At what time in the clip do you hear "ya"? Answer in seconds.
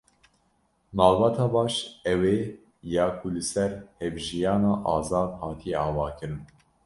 2.93-3.05